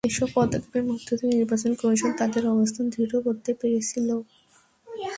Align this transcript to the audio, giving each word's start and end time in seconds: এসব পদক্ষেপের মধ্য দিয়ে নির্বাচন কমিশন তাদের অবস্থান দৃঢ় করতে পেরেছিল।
এসব 0.03 0.29
পদক্ষেপের 0.35 0.83
মধ্য 0.89 1.07
দিয়ে 1.19 1.33
নির্বাচন 1.33 1.71
কমিশন 1.81 2.11
তাদের 2.21 2.43
অবস্থান 2.53 2.85
দৃঢ় 2.93 3.17
করতে 3.27 3.51
পেরেছিল। 3.53 4.09